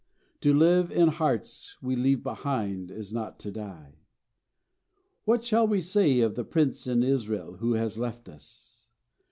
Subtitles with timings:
[0.39, 3.99] To live in hearts we leave behind Is not to die.'
[5.25, 8.87] "What shall we say of the prince in Israel who has left us?